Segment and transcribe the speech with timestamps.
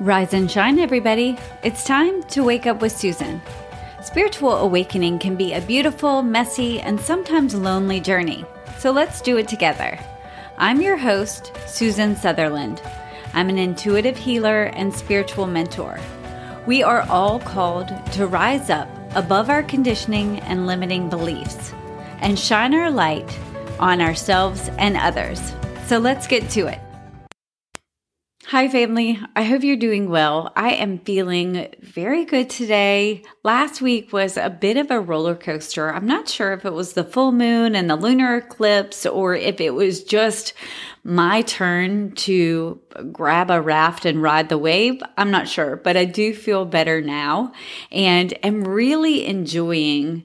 [0.00, 1.36] Rise and shine, everybody.
[1.64, 3.42] It's time to wake up with Susan.
[4.00, 8.44] Spiritual awakening can be a beautiful, messy, and sometimes lonely journey.
[8.78, 9.98] So let's do it together.
[10.56, 12.80] I'm your host, Susan Sutherland.
[13.34, 15.98] I'm an intuitive healer and spiritual mentor.
[16.64, 21.72] We are all called to rise up above our conditioning and limiting beliefs
[22.20, 23.36] and shine our light
[23.80, 25.40] on ourselves and others.
[25.86, 26.78] So let's get to it.
[28.50, 29.20] Hi, family.
[29.36, 30.54] I hope you're doing well.
[30.56, 33.22] I am feeling very good today.
[33.42, 35.92] Last week was a bit of a roller coaster.
[35.92, 39.60] I'm not sure if it was the full moon and the lunar eclipse or if
[39.60, 40.54] it was just
[41.04, 42.80] my turn to
[43.12, 45.02] grab a raft and ride the wave.
[45.18, 47.52] I'm not sure, but I do feel better now
[47.92, 50.24] and am really enjoying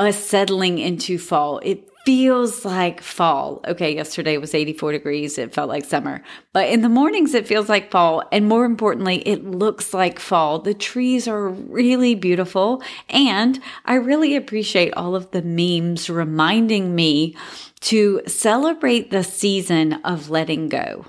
[0.00, 1.60] us settling into fall.
[1.62, 3.60] It feels like fall.
[3.66, 5.38] Okay, yesterday was 84 degrees.
[5.38, 6.22] It felt like summer.
[6.52, 8.22] But in the mornings, it feels like fall.
[8.30, 10.58] And more importantly, it looks like fall.
[10.58, 12.82] The trees are really beautiful.
[13.08, 17.36] And I really appreciate all of the memes reminding me
[17.80, 21.06] to celebrate the season of letting go,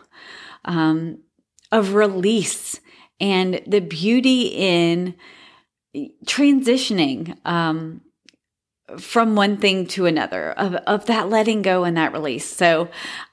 [0.64, 1.20] um,
[1.72, 2.80] of release,
[3.20, 5.16] and the beauty in
[6.26, 7.38] transitioning.
[7.46, 8.02] Um,
[9.00, 12.46] from one thing to another of, of that letting go and that release.
[12.46, 12.90] So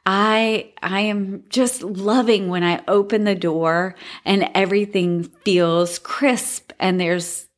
[0.06, 6.98] I, I am just loving when I open the door and everything feels crisp and
[6.98, 7.48] there's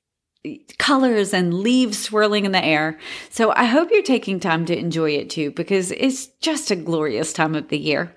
[0.79, 2.99] colors and leaves swirling in the air.
[3.31, 7.33] So I hope you're taking time to enjoy it too, because it's just a glorious
[7.33, 8.13] time of the year.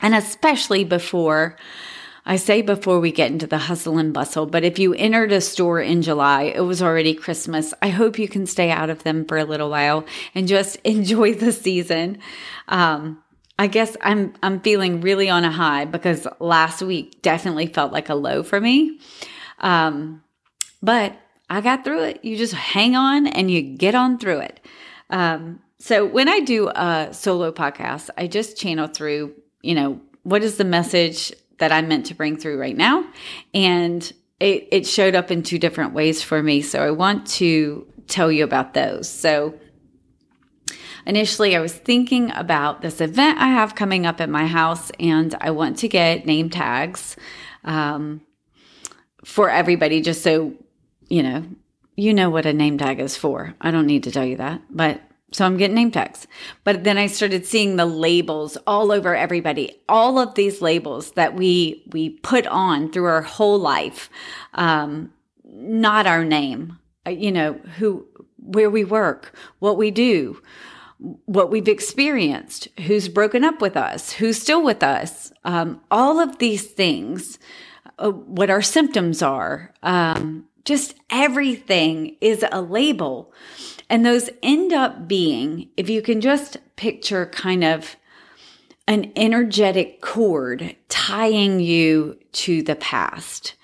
[0.00, 1.56] And especially before
[2.28, 5.40] I say before we get into the hustle and bustle, but if you entered a
[5.40, 7.72] store in July, it was already Christmas.
[7.80, 11.32] I hope you can stay out of them for a little while and just enjoy
[11.32, 12.18] the season.
[12.68, 13.22] Um,
[13.58, 18.10] I guess I'm I'm feeling really on a high because last week definitely felt like
[18.10, 19.00] a low for me.
[19.60, 20.22] Um,
[20.82, 21.18] but
[21.48, 22.24] I got through it.
[22.26, 24.60] You just hang on and you get on through it.
[25.08, 30.42] Um, so when I do a solo podcast, I just channel through, you know, what
[30.42, 33.04] is the message that I'm meant to bring through right now.
[33.52, 34.10] And
[34.40, 36.62] it, it showed up in two different ways for me.
[36.62, 39.08] So I want to tell you about those.
[39.08, 39.58] So
[41.06, 45.34] initially I was thinking about this event I have coming up at my house, and
[45.40, 47.16] I want to get name tags
[47.64, 48.20] um,
[49.24, 50.54] for everybody, just so
[51.08, 51.44] you know,
[51.96, 53.54] you know what a name tag is for.
[53.60, 55.00] I don't need to tell you that, but
[55.32, 56.26] so I'm getting name tags.
[56.64, 59.80] But then I started seeing the labels all over everybody.
[59.88, 64.08] All of these labels that we we put on through our whole life,
[64.54, 65.12] um,
[65.44, 66.78] not our name.
[67.06, 68.06] Uh, you know who,
[68.38, 70.40] where we work, what we do,
[71.26, 75.32] what we've experienced, who's broken up with us, who's still with us.
[75.44, 77.38] Um, all of these things,
[77.98, 83.32] uh, what our symptoms are, um, just everything is a label.
[83.90, 87.96] And those end up being, if you can just picture kind of
[88.86, 93.54] an energetic cord tying you to the past.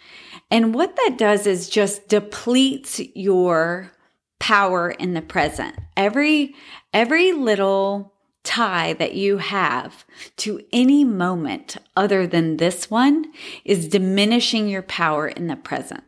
[0.51, 3.91] And what that does is just depletes your
[4.39, 5.75] power in the present.
[5.97, 6.55] Every
[6.93, 8.13] every little
[8.45, 10.05] tie that you have
[10.37, 13.25] to any moment other than this one
[13.65, 16.05] is diminishing your power in the present.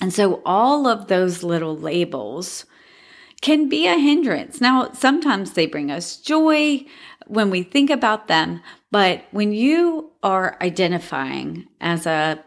[0.00, 2.64] And so all of those little labels
[3.40, 4.60] can be a hindrance.
[4.60, 6.84] Now, sometimes they bring us joy
[7.26, 12.42] when we think about them, but when you are identifying as a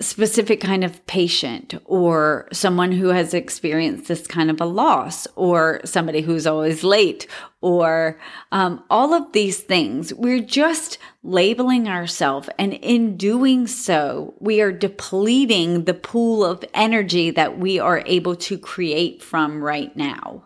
[0.00, 5.80] specific kind of patient or someone who has experienced this kind of a loss or
[5.84, 7.26] somebody who's always late
[7.60, 8.18] or
[8.50, 10.14] um, all of these things.
[10.14, 12.48] We're just labeling ourselves.
[12.58, 18.36] And in doing so, we are depleting the pool of energy that we are able
[18.36, 20.44] to create from right now.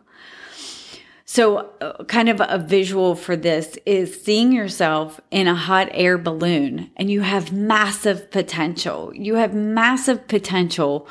[1.34, 6.16] So, uh, kind of a visual for this is seeing yourself in a hot air
[6.16, 9.10] balloon and you have massive potential.
[9.12, 11.08] You have massive potential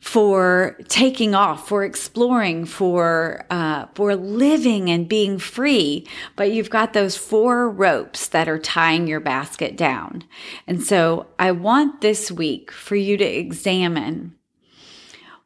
[0.00, 6.06] for taking off, for exploring, for uh, for living and being free.
[6.36, 10.24] But you've got those four ropes that are tying your basket down.
[10.66, 14.36] And so, I want this week for you to examine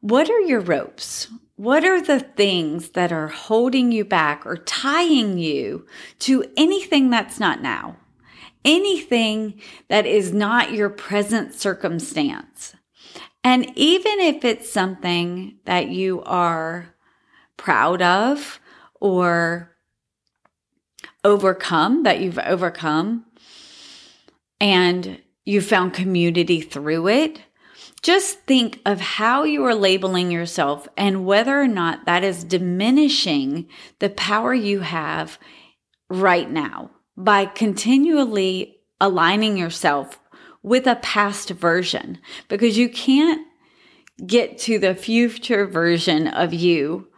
[0.01, 1.27] what are your ropes?
[1.59, 5.87] What are the things that are holding you back or tying you
[6.21, 7.97] to anything that's not now?
[8.65, 12.77] Anything that is not your present circumstance.
[13.43, 16.95] And even if it's something that you are
[17.57, 18.61] proud of
[19.01, 19.77] or
[21.25, 23.25] overcome, that you've overcome,
[24.61, 27.43] and you found community through it,
[28.03, 33.69] just think of how you are labeling yourself and whether or not that is diminishing
[33.99, 35.39] the power you have
[36.09, 40.19] right now by continually aligning yourself
[40.63, 42.19] with a past version
[42.49, 43.47] because you can't
[44.27, 47.09] get to the future version of you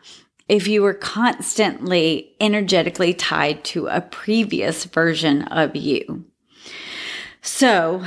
[0.49, 6.25] if you were constantly energetically tied to a previous version of you.
[7.41, 8.05] So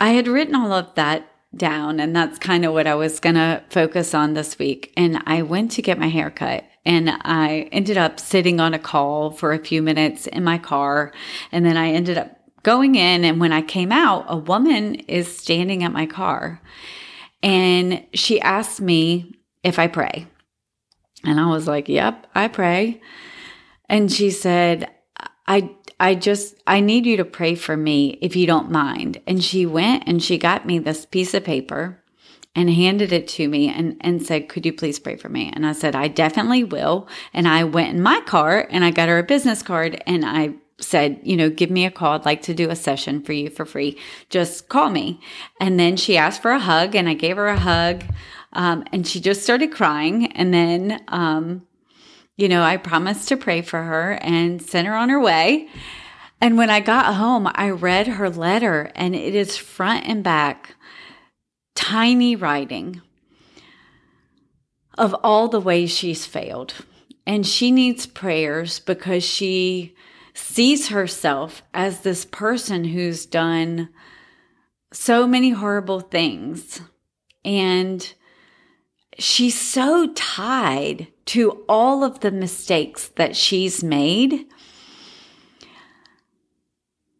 [0.00, 3.34] I had written all of that down, and that's kind of what I was going
[3.34, 4.92] to focus on this week.
[4.96, 6.64] And I went to get my hair cut.
[6.84, 11.12] And I ended up sitting on a call for a few minutes in my car.
[11.50, 13.24] And then I ended up going in.
[13.24, 16.60] And when I came out, a woman is standing at my car.
[17.42, 20.26] And she asked me if I pray.
[21.24, 23.00] And I was like, Yep, I pray.
[23.88, 24.88] And she said,
[25.46, 29.20] I I just I need you to pray for me if you don't mind.
[29.26, 32.02] And she went and she got me this piece of paper
[32.54, 35.52] and handed it to me and, and said, Could you please pray for me?
[35.54, 37.08] And I said, I definitely will.
[37.32, 40.54] And I went in my car and I got her a business card and I
[40.78, 42.12] said, you know, give me a call.
[42.12, 43.98] I'd like to do a session for you for free.
[44.28, 45.20] Just call me.
[45.58, 48.04] And then she asked for a hug and I gave her a hug.
[48.52, 50.32] Um, and she just started crying.
[50.32, 51.66] And then, um,
[52.36, 55.68] you know, I promised to pray for her and sent her on her way.
[56.40, 60.74] And when I got home, I read her letter and it is front and back,
[61.74, 63.00] tiny writing
[64.98, 66.74] of all the ways she's failed.
[67.26, 69.96] And she needs prayers because she
[70.34, 73.88] sees herself as this person who's done
[74.92, 76.82] so many horrible things.
[77.44, 78.14] And
[79.18, 84.46] she's so tied to all of the mistakes that she's made.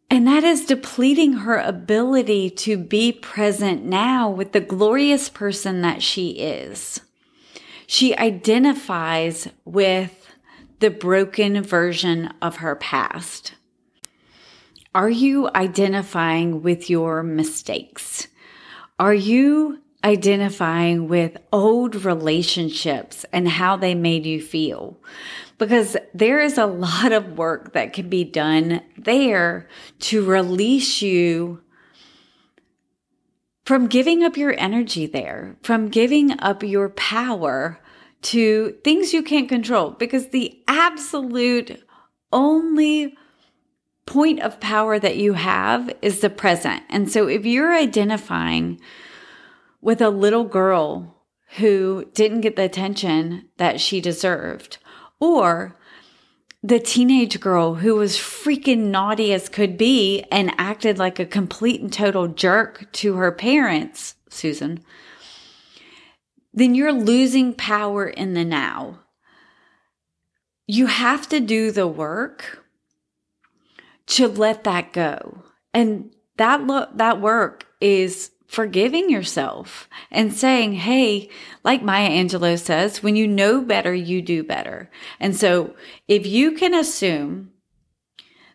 [0.09, 6.01] And that is depleting her ability to be present now with the glorious person that
[6.01, 7.01] she is.
[7.85, 10.27] She identifies with
[10.79, 13.55] the broken version of her past.
[14.95, 18.27] Are you identifying with your mistakes?
[18.99, 24.97] Are you identifying with old relationships and how they made you feel.
[25.57, 29.67] Because there is a lot of work that can be done there
[29.99, 31.61] to release you
[33.65, 37.79] from giving up your energy there, from giving up your power
[38.21, 39.91] to things you can't control.
[39.91, 41.83] Because the absolute
[42.31, 43.17] only
[44.05, 46.83] point of power that you have is the present.
[46.89, 48.79] And so if you're identifying
[49.81, 51.23] with a little girl
[51.57, 54.77] who didn't get the attention that she deserved,
[55.19, 55.77] or
[56.61, 61.79] the teenage girl who was freaking naughty as could be and acted like a complete
[61.81, 64.83] and total jerk to her parents, Susan,
[66.53, 68.99] then you're losing power in the now.
[70.65, 72.65] You have to do the work
[74.07, 75.43] to let that go.
[75.73, 81.29] And that that work is forgiving yourself and saying, Hey,
[81.63, 84.89] like Maya Angelou says, when you know better, you do better.
[85.19, 85.75] And so
[86.07, 87.51] if you can assume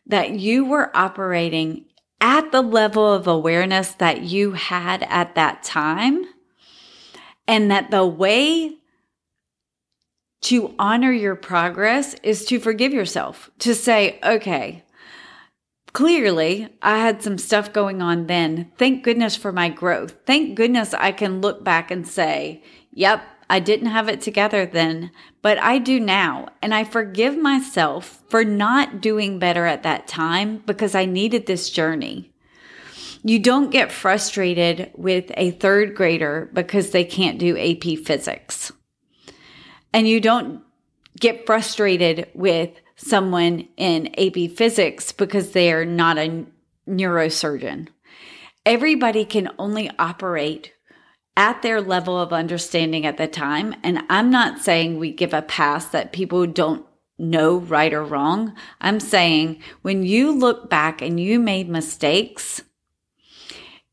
[0.06, 1.84] that you were operating
[2.20, 6.24] at the level of awareness that you had at that time,
[7.46, 8.76] and that the way
[10.42, 14.82] to honor your progress is to forgive yourself, to say, okay,
[15.92, 18.72] Clearly, I had some stuff going on then.
[18.78, 20.14] Thank goodness for my growth.
[20.24, 25.10] Thank goodness I can look back and say, yep, I didn't have it together then,
[25.42, 26.48] but I do now.
[26.62, 31.68] And I forgive myself for not doing better at that time because I needed this
[31.68, 32.32] journey.
[33.22, 38.72] You don't get frustrated with a third grader because they can't do AP physics.
[39.92, 40.62] And you don't
[41.20, 42.70] get frustrated with
[43.02, 46.44] someone in AP physics because they are not a
[46.88, 47.88] neurosurgeon.
[48.64, 50.72] Everybody can only operate
[51.36, 53.74] at their level of understanding at the time.
[53.82, 56.86] And I'm not saying we give a pass that people don't
[57.18, 58.54] know right or wrong.
[58.80, 62.62] I'm saying when you look back and you made mistakes,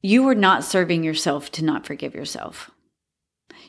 [0.01, 2.71] you are not serving yourself to not forgive yourself.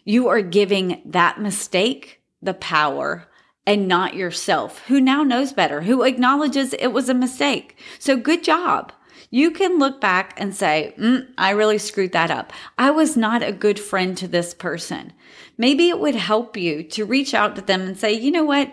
[0.05, 3.29] You are giving that mistake the power
[3.71, 7.79] and not yourself, who now knows better, who acknowledges it was a mistake.
[8.01, 8.93] So good job.
[9.31, 12.53] You can look back and say, mm, I really screwed that up.
[12.77, 15.13] I was not a good friend to this person.
[15.57, 18.73] Maybe it would help you to reach out to them and say, you know what?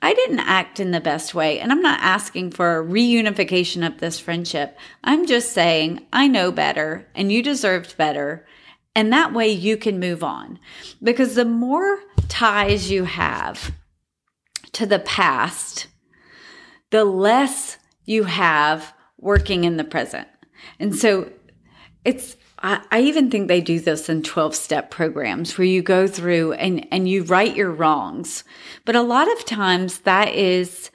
[0.00, 1.60] I didn't act in the best way.
[1.60, 4.78] And I'm not asking for a reunification of this friendship.
[5.04, 8.46] I'm just saying, I know better and you deserved better.
[8.94, 10.58] And that way you can move on.
[11.02, 13.72] Because the more ties you have
[14.72, 15.88] to the past,
[16.90, 20.28] the less you have working in the present.
[20.78, 21.30] And so
[22.04, 26.06] it's, I, I even think they do this in 12 step programs where you go
[26.06, 28.44] through and, and you write your wrongs.
[28.84, 30.90] But a lot of times that is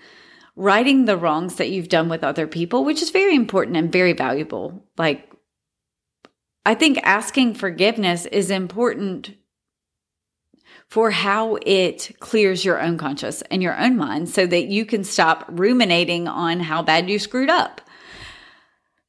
[0.56, 4.14] righting the wrongs that you've done with other people, which is very important and very
[4.14, 4.84] valuable.
[4.98, 5.30] Like,
[6.66, 9.36] I think asking forgiveness is important
[10.88, 15.04] for how it clears your own conscious and your own mind so that you can
[15.04, 17.82] stop ruminating on how bad you screwed up.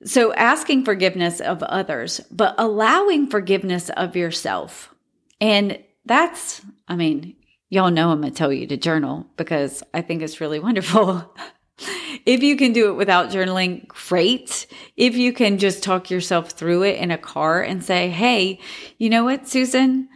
[0.05, 4.95] So, asking forgiveness of others, but allowing forgiveness of yourself.
[5.41, 7.35] And that's, I mean,
[7.71, 11.35] y'all know I'm going to tell you to journal because I think it's really wonderful.
[12.27, 14.67] if you can do it without journaling, great.
[14.97, 18.61] If you can just talk yourself through it in a car and say, hey,
[18.99, 20.09] you know what, Susan?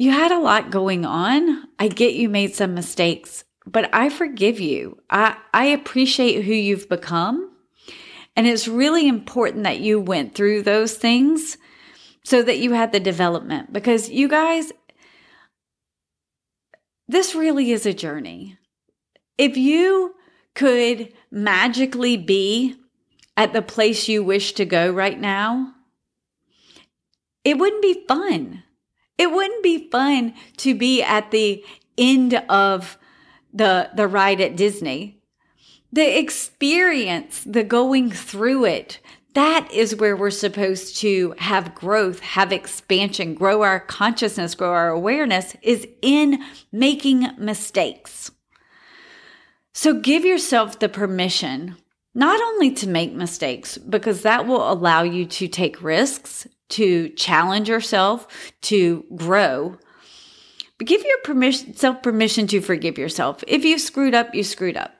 [0.00, 1.64] You had a lot going on.
[1.78, 4.96] I get you made some mistakes, but I forgive you.
[5.10, 7.54] I, I appreciate who you've become.
[8.34, 11.58] And it's really important that you went through those things
[12.24, 14.72] so that you had the development because you guys,
[17.06, 18.56] this really is a journey.
[19.36, 20.14] If you
[20.54, 22.74] could magically be
[23.36, 25.74] at the place you wish to go right now,
[27.44, 28.62] it wouldn't be fun.
[29.20, 31.64] It wouldn't be fun to be at the
[31.98, 32.98] end of
[33.52, 35.20] the the ride at Disney
[35.92, 39.00] the experience, the going through it,
[39.34, 44.90] that is where we're supposed to have growth, have expansion, grow our consciousness, grow our
[44.90, 48.30] awareness is in making mistakes.
[49.72, 51.76] So give yourself the permission
[52.12, 57.68] not only to make mistakes, because that will allow you to take risks, to challenge
[57.68, 59.76] yourself, to grow,
[60.78, 63.44] but give your permission, self permission to forgive yourself.
[63.46, 64.92] If you screwed up, you screwed up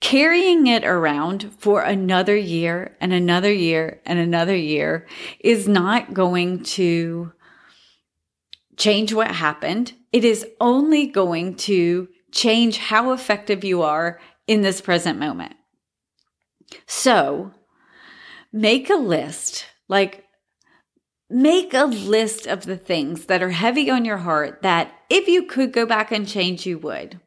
[0.00, 5.06] carrying it around for another year and another year and another year
[5.40, 7.32] is not going to
[8.76, 9.92] change what happened.
[10.12, 15.54] It is only going to change how effective you are in this present moment.
[16.86, 17.52] So
[18.52, 20.24] make a list, like
[21.30, 25.44] make a list of the things that are heavy on your heart that if you
[25.44, 27.20] could go back and change, you would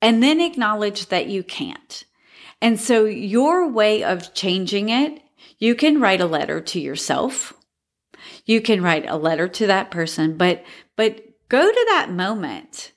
[0.00, 2.04] and then acknowledge that you can't.
[2.60, 5.20] And so your way of changing it,
[5.58, 7.52] you can write a letter to yourself.
[8.44, 10.64] You can write a letter to that person, but,
[10.96, 12.92] but go to that moment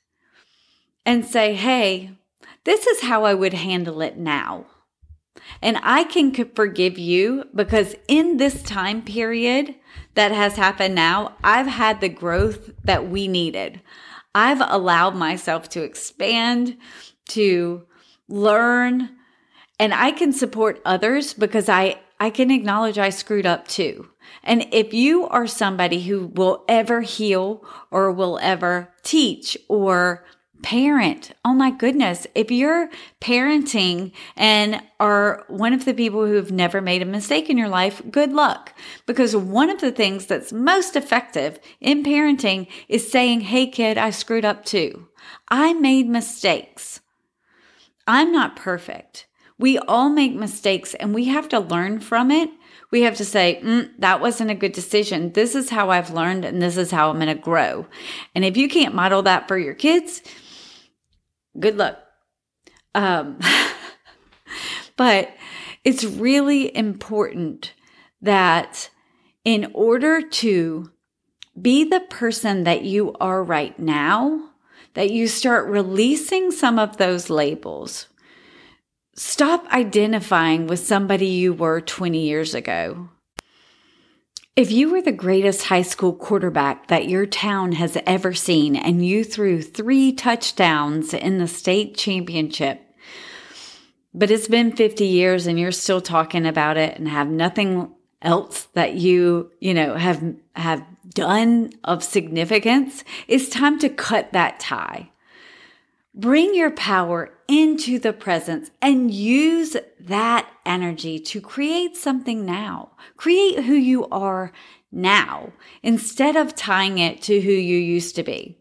[1.06, 2.12] and say, Hey,
[2.63, 4.65] this is how I would handle it now.
[5.61, 9.75] And I can forgive you because in this time period
[10.15, 13.81] that has happened now, I've had the growth that we needed.
[14.33, 16.77] I've allowed myself to expand,
[17.29, 17.85] to
[18.27, 19.09] learn,
[19.79, 24.09] and I can support others because I, I can acknowledge I screwed up too.
[24.43, 30.25] And if you are somebody who will ever heal or will ever teach or
[30.62, 31.32] parent.
[31.44, 32.27] Oh my goodness.
[32.36, 32.89] If you're
[33.20, 38.01] parenting and are one of the people who've never made a mistake in your life,
[38.10, 38.74] good luck.
[39.06, 44.10] Because one of the things that's most effective in parenting is saying, Hey kid, I
[44.10, 45.08] screwed up too.
[45.50, 47.01] I made mistakes.
[48.08, 49.27] I'm not perfect.
[49.58, 52.50] We all make mistakes and we have to learn from it.
[52.89, 55.34] We have to say, mm, that wasn't a good decision.
[55.34, 57.86] This is how I've learned and this is how I'm going to grow.
[58.36, 60.24] And if you can't model that for your kids,
[61.60, 62.00] good luck.
[62.93, 63.39] Um,
[64.98, 65.34] but
[65.84, 67.74] it's really important
[68.22, 68.89] that
[69.43, 70.91] in order to
[71.60, 74.51] be the person that you are right now,
[74.93, 78.08] that you start releasing some of those labels.
[79.15, 83.10] Stop identifying with somebody you were 20 years ago.
[84.58, 89.05] If you were the greatest high school quarterback that your town has ever seen and
[89.05, 92.81] you threw three touchdowns in the state championship,
[94.13, 98.63] but it's been 50 years and you're still talking about it and have nothing else
[98.74, 100.22] that you, you know, have,
[100.58, 105.12] have done of significance, it's time to cut that tie.
[106.13, 112.91] Bring your power into the presence and use that energy to create something now.
[113.17, 114.51] Create who you are
[114.91, 115.51] now
[115.84, 118.58] instead of tying it to who you used to be.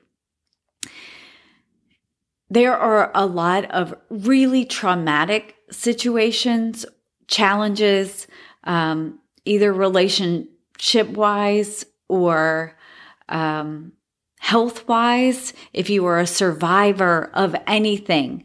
[2.50, 6.84] there are a lot of really traumatic situations,
[7.28, 8.26] challenges,
[8.64, 12.76] um, either relationship wise or
[13.28, 13.92] um,
[14.40, 15.54] health wise.
[15.72, 18.44] If you are a survivor of anything,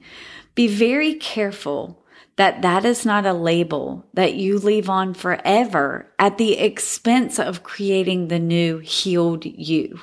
[0.55, 2.01] be very careful
[2.37, 7.63] that that is not a label that you leave on forever at the expense of
[7.63, 9.99] creating the new healed you.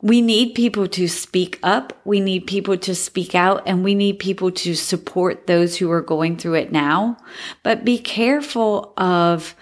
[0.00, 1.92] We need people to speak up.
[2.04, 6.02] We need people to speak out and we need people to support those who are
[6.02, 7.16] going through it now.
[7.64, 9.56] But be careful of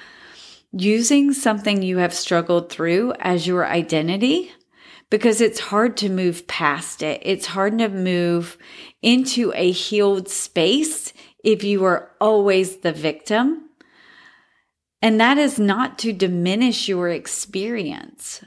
[0.73, 4.52] using something you have struggled through as your identity
[5.10, 7.20] because it's hard to move past it.
[7.25, 8.58] It's hard to move
[9.02, 11.12] into a healed space
[11.44, 13.70] if you are always the victim.
[15.00, 18.42] And that is not to diminish your experience.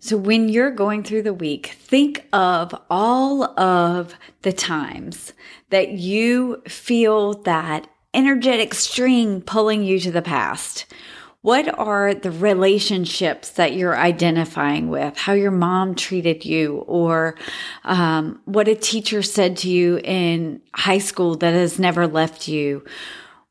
[0.00, 5.32] So when you're going through the week, think of all of the times
[5.70, 10.86] that you feel that energetic string pulling you to the past.
[11.42, 15.16] What are the relationships that you're identifying with?
[15.16, 17.34] How your mom treated you, or
[17.82, 22.84] um, what a teacher said to you in high school that has never left you?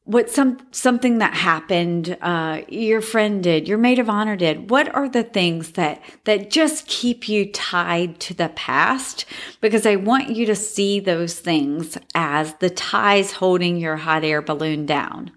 [0.05, 4.93] what some something that happened uh, your friend did your maid of honor did what
[4.95, 9.25] are the things that that just keep you tied to the past
[9.61, 14.41] because i want you to see those things as the ties holding your hot air
[14.41, 15.31] balloon down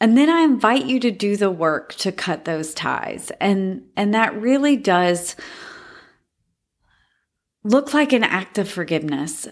[0.00, 4.14] and then i invite you to do the work to cut those ties and and
[4.14, 5.36] that really does
[7.64, 9.48] look like an act of forgiveness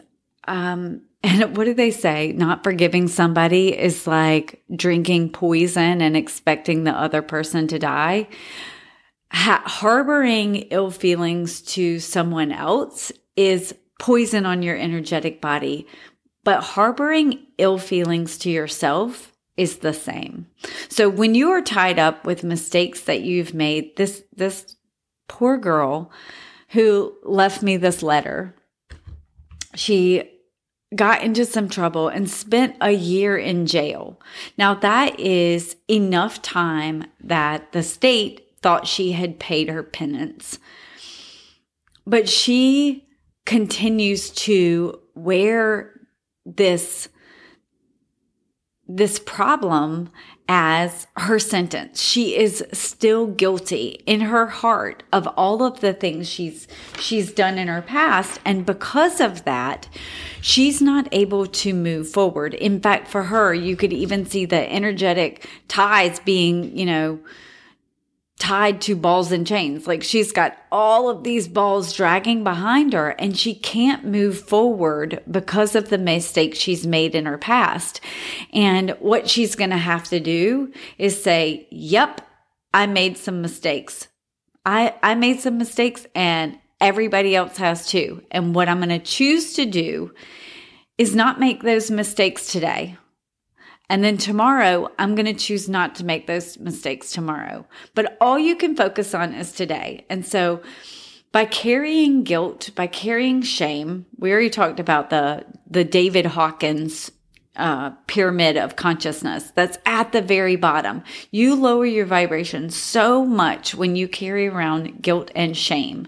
[0.49, 2.33] um, and what do they say?
[2.33, 8.29] Not forgiving somebody is like drinking poison and expecting the other person to die.
[9.33, 15.87] Ha- harboring ill feelings to someone else is poison on your energetic body,
[16.45, 20.47] but harboring ill feelings to yourself is the same.
[20.89, 24.77] So when you are tied up with mistakes that you've made, this this
[25.29, 26.11] poor girl
[26.71, 28.55] who left me this letter,
[29.75, 30.31] she
[30.95, 34.21] got into some trouble and spent a year in jail.
[34.57, 40.59] Now, that is enough time that the state thought she had paid her penance.
[42.07, 43.09] But she
[43.45, 46.01] continues to wear
[46.45, 47.09] this
[48.89, 50.11] this problem
[50.49, 52.01] as her sentence.
[52.01, 56.69] She is still guilty in her heart of all of the things she's
[57.01, 59.89] she's done in her past and because of that,
[60.41, 62.55] she's not able to move forward.
[62.55, 67.19] In fact, for her, you could even see the energetic ties being, you know,
[68.39, 69.87] tied to balls and chains.
[69.87, 75.23] Like she's got all of these balls dragging behind her and she can't move forward
[75.31, 78.01] because of the mistakes she's made in her past.
[78.53, 82.21] And what she's going to have to do is say, yep,
[82.75, 84.09] I made some mistakes.
[84.67, 88.23] I, I made some mistakes and everybody else has too.
[88.31, 90.13] And what I'm going to choose to do
[90.99, 92.99] is not make those mistakes today.
[93.89, 97.67] And then tomorrow, I'm going to choose not to make those mistakes tomorrow.
[97.95, 100.05] But all you can focus on is today.
[100.11, 100.63] And so
[101.31, 107.13] by carrying guilt, by carrying shame, we already talked about the, the David Hawkins
[107.57, 111.03] uh, pyramid of consciousness that's at the very bottom.
[111.31, 116.07] You lower your vibration so much when you carry around guilt and shame.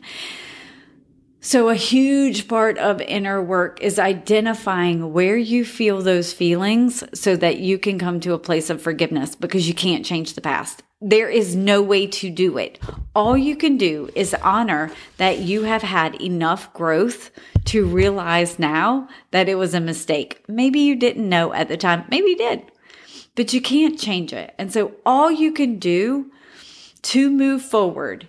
[1.40, 7.36] So, a huge part of inner work is identifying where you feel those feelings so
[7.36, 10.82] that you can come to a place of forgiveness because you can't change the past.
[11.00, 12.80] There is no way to do it.
[13.14, 17.30] All you can do is honor that you have had enough growth
[17.66, 20.42] to realize now that it was a mistake.
[20.48, 22.64] Maybe you didn't know at the time, maybe you did,
[23.36, 24.56] but you can't change it.
[24.58, 26.32] And so, all you can do
[27.02, 28.26] to move forward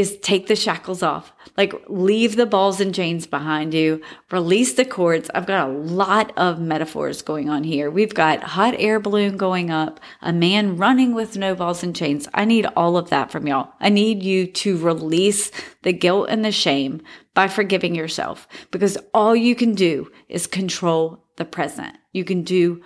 [0.00, 1.32] is take the shackles off.
[1.56, 5.30] Like leave the balls and chains behind you, release the cords.
[5.34, 7.90] I've got a lot of metaphors going on here.
[7.90, 12.26] We've got hot air balloon going up, a man running with no balls and chains.
[12.32, 13.72] I need all of that from y'all.
[13.78, 15.50] I need you to release
[15.82, 17.02] the guilt and the shame
[17.34, 21.94] by forgiving yourself because all you can do is control the present.
[22.12, 22.82] You can do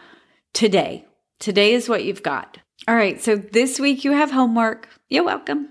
[0.52, 1.06] today.
[1.38, 2.58] Today is what you've got.
[2.88, 3.22] All right.
[3.22, 4.88] So this week you have homework.
[5.08, 5.68] You're welcome.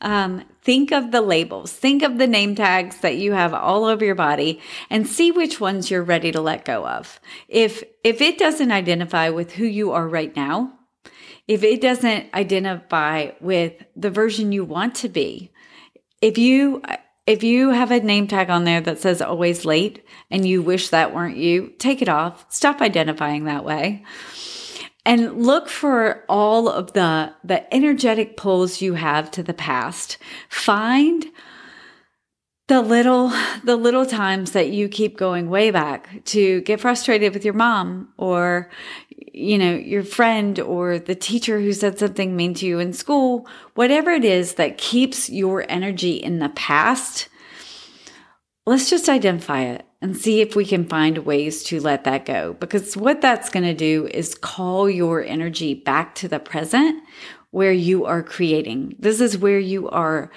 [0.00, 4.04] Um, think of the labels, think of the name tags that you have all over
[4.04, 7.18] your body and see which ones you're ready to let go of.
[7.48, 10.54] If, if it doesn't identify with who you are right now,
[11.48, 15.50] if it doesn't identify with the version you want to be,
[16.22, 16.82] if you,
[17.26, 20.88] If you have a name tag on there that says always late and you wish
[20.88, 22.46] that weren't you, take it off.
[22.48, 24.04] Stop identifying that way.
[25.06, 30.18] And look for all of the, the energetic pulls you have to the past.
[30.48, 31.26] Find
[32.70, 33.32] the little
[33.64, 38.12] the little times that you keep going way back to get frustrated with your mom
[38.16, 38.70] or
[39.32, 43.44] you know your friend or the teacher who said something mean to you in school
[43.74, 47.28] whatever it is that keeps your energy in the past
[48.66, 52.54] let's just identify it and see if we can find ways to let that go
[52.54, 57.02] because what that's going to do is call your energy back to the present
[57.50, 60.30] where you are creating this is where you are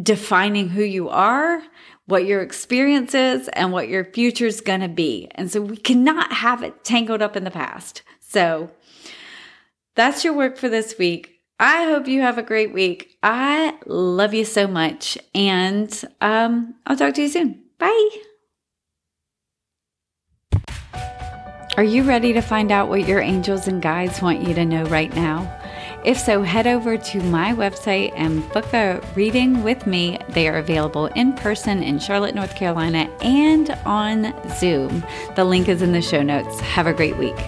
[0.00, 1.62] defining who you are,
[2.06, 5.28] what your experience is, and what your future is going to be.
[5.34, 8.02] And so we cannot have it tangled up in the past.
[8.20, 8.70] So
[9.94, 11.40] that's your work for this week.
[11.60, 13.18] I hope you have a great week.
[13.22, 15.16] I love you so much.
[15.34, 17.62] And um, I'll talk to you soon.
[17.78, 18.31] Bye.
[21.78, 24.84] Are you ready to find out what your angels and guides want you to know
[24.84, 25.58] right now?
[26.04, 30.18] If so, head over to my website and book a reading with me.
[30.28, 35.02] They are available in person in Charlotte, North Carolina, and on Zoom.
[35.34, 36.60] The link is in the show notes.
[36.60, 37.38] Have a great week.